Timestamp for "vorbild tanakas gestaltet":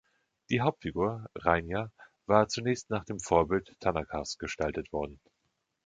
3.19-4.91